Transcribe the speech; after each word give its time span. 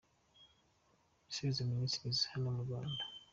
Gisubizo 1.27 1.61
Ministries 1.71 2.19
ya 2.23 2.31
hano 2.33 2.47
mu 2.55 2.61
Rwanda. 2.65 3.03